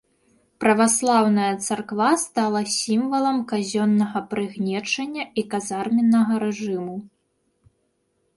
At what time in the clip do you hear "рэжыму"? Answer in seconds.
6.47-6.97